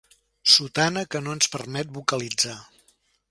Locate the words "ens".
1.37-1.51